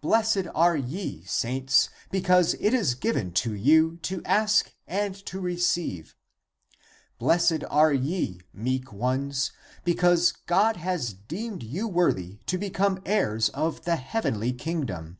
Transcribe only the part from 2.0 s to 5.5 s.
because it is given to you to ask and to